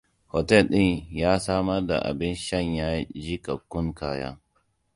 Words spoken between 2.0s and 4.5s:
abin shanya jikakkun kaya.